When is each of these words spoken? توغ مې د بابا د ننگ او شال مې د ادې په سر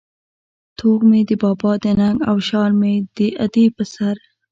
توغ 0.77 0.99
مې 1.09 1.21
د 1.29 1.31
بابا 1.43 1.71
د 1.83 1.85
ننگ 1.99 2.19
او 2.29 2.37
شال 2.47 2.71
مې 2.81 2.93
د 3.17 3.19
ادې 3.45 3.65
په 3.75 3.83
سر 3.93 4.15